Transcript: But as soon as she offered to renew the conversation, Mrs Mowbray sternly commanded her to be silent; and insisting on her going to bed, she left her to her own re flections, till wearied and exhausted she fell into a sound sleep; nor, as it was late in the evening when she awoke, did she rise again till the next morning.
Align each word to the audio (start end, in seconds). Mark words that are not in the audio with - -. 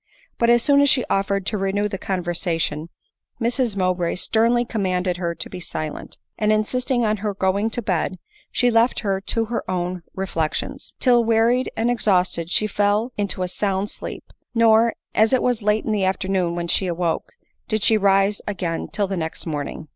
But 0.39 0.49
as 0.49 0.63
soon 0.63 0.81
as 0.81 0.89
she 0.89 1.05
offered 1.11 1.45
to 1.45 1.59
renew 1.59 1.87
the 1.87 1.99
conversation, 1.99 2.89
Mrs 3.39 3.75
Mowbray 3.75 4.15
sternly 4.15 4.65
commanded 4.65 5.17
her 5.17 5.35
to 5.35 5.47
be 5.47 5.59
silent; 5.59 6.17
and 6.39 6.51
insisting 6.51 7.05
on 7.05 7.17
her 7.17 7.35
going 7.35 7.69
to 7.69 7.83
bed, 7.83 8.17
she 8.51 8.71
left 8.71 9.01
her 9.01 9.21
to 9.21 9.45
her 9.45 9.63
own 9.69 10.01
re 10.15 10.25
flections, 10.25 10.95
till 10.99 11.23
wearied 11.23 11.71
and 11.77 11.91
exhausted 11.91 12.49
she 12.49 12.65
fell 12.65 13.11
into 13.15 13.43
a 13.43 13.47
sound 13.47 13.91
sleep; 13.91 14.23
nor, 14.55 14.95
as 15.13 15.33
it 15.33 15.43
was 15.43 15.61
late 15.61 15.85
in 15.85 15.91
the 15.91 16.01
evening 16.01 16.55
when 16.55 16.67
she 16.67 16.87
awoke, 16.87 17.33
did 17.67 17.83
she 17.83 17.95
rise 17.95 18.41
again 18.47 18.87
till 18.91 19.05
the 19.05 19.15
next 19.17 19.45
morning. 19.45 19.87